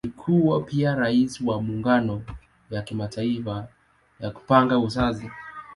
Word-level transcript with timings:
Alikuwa 0.05 0.61
pia 0.61 0.95
Rais 0.95 1.41
wa 1.41 1.61
Muungano 1.61 2.21
ya 2.71 2.81
Kimataifa 2.81 3.67
ya 4.19 4.31
Kupanga 4.31 4.79
Uzazi. 4.79 5.31